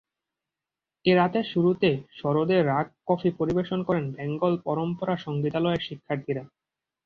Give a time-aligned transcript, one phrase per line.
[1.05, 1.89] এ রাতের শুরুতে
[2.19, 6.43] সরোদে রাগ কাফি পরিবেশন করেন বেঙ্গল পরম্পরা সংগীতালয়ের শিক্ষার্থীরা।